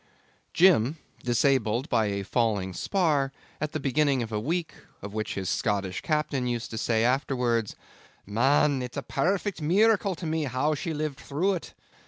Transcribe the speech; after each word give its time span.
Jim, 0.51 0.97
disabled 1.23 1.87
by 1.87 2.07
a 2.07 2.23
falling 2.23 2.73
spar 2.73 3.31
at 3.61 3.71
the 3.71 3.79
beginning 3.79 4.23
of 4.23 4.31
a 4.31 4.39
week 4.39 4.73
of 5.03 5.13
which 5.13 5.35
his 5.35 5.47
Scottish 5.47 6.01
captain 6.01 6.47
used 6.47 6.71
to 6.71 6.77
say 6.79 7.03
afterwards, 7.05 7.75
'Man! 8.25 8.81
it's 8.81 8.97
a 8.97 9.03
pairfect 9.03 9.61
meeracle 9.61 10.15
to 10.15 10.25
me 10.25 10.45
how 10.45 10.73
she 10.73 10.91
lived 10.91 11.19
through 11.19 11.53
it! 11.53 11.75